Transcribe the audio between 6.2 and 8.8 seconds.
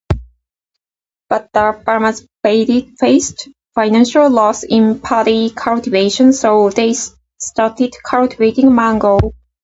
so they started cultivating